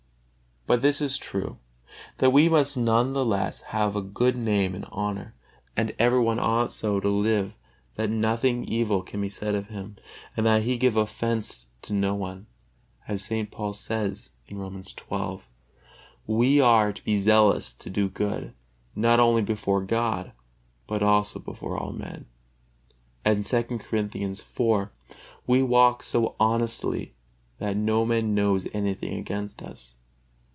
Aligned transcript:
But 0.67 0.81
this 0.83 1.01
is 1.01 1.17
true, 1.17 1.57
that 2.19 2.29
we 2.31 2.47
must 2.47 2.77
none 2.77 3.11
the 3.13 3.25
less 3.25 3.61
have 3.75 3.95
a 3.95 4.01
good 4.01 4.37
name 4.37 4.73
and 4.75 4.85
honor, 4.91 5.33
and 5.75 5.93
every 5.97 6.19
one 6.21 6.39
ought 6.39 6.71
so 6.71 6.99
to 6.99 7.09
live 7.09 7.53
that 7.95 8.09
nothing 8.11 8.63
evil 8.65 9.01
can 9.01 9.19
be 9.21 9.27
said 9.27 9.53
of 9.55 9.67
him, 9.67 9.97
and 10.37 10.45
that 10.45 10.61
he 10.61 10.77
give 10.77 10.95
offence 10.95 11.65
to 11.81 11.93
no 11.93 12.13
one, 12.13 12.45
as 13.07 13.23
St. 13.23 13.49
Paul 13.49 13.73
says, 13.73 14.29
Romans 14.53 14.93
xii: 14.97 15.39
"We 16.27 16.61
are 16.61 16.93
to 16.93 17.03
be 17.03 17.19
zealous 17.19 17.73
to 17.73 17.89
do 17.89 18.07
good, 18.07 18.53
not 18.95 19.19
only 19.19 19.41
before 19.41 19.81
God, 19.81 20.31
but 20.85 21.01
also 21.01 21.39
before 21.39 21.75
all 21.75 21.91
men." 21.91 22.27
And 23.25 23.51
II. 23.51 23.79
Corinthians 23.79 24.39
iv: 24.57 24.89
"We 25.47 25.63
walk 25.63 26.03
so 26.03 26.35
honestly 26.39 27.15
that 27.57 27.75
no 27.75 28.05
man 28.05 28.35
knows 28.35 28.67
anything 28.73 29.15
against 29.15 29.63
us." 29.63 29.95